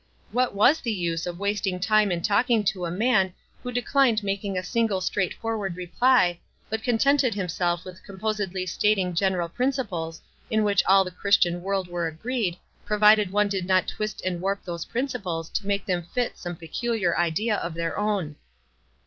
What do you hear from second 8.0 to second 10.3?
composedly stating general principles